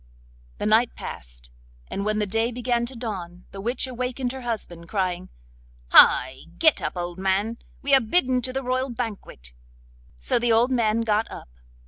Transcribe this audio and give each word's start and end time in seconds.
The 0.57 0.65
night 0.65 0.95
passed, 0.95 1.51
and 1.87 2.03
when 2.03 2.17
the 2.17 2.25
day 2.25 2.51
began 2.51 2.87
to 2.87 2.95
dawn, 2.95 3.45
the 3.51 3.61
witch 3.61 3.85
awakened 3.85 4.31
her 4.31 4.41
husband, 4.41 4.89
crying: 4.89 5.29
'Hi! 5.91 6.45
get 6.57 6.81
up, 6.81 6.97
old 6.97 7.19
man! 7.19 7.59
We 7.83 7.93
are 7.93 7.99
bidden 8.01 8.41
to 8.41 8.51
the 8.51 8.63
royal 8.63 8.89
banquet.' 8.89 9.53
So 10.19 10.39
the 10.39 10.51
old 10.51 10.71
man 10.71 11.01
got 11.01 11.29
up. 11.29 11.49